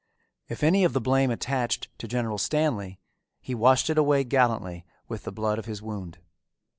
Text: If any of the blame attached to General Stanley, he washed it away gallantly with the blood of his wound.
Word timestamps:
If 0.49 0.63
any 0.63 0.83
of 0.83 0.93
the 0.93 0.99
blame 0.99 1.29
attached 1.29 1.87
to 1.99 2.07
General 2.07 2.39
Stanley, 2.39 2.99
he 3.39 3.53
washed 3.53 3.87
it 3.87 3.99
away 3.99 4.23
gallantly 4.23 4.83
with 5.07 5.25
the 5.25 5.31
blood 5.31 5.59
of 5.59 5.65
his 5.67 5.79
wound. 5.79 6.17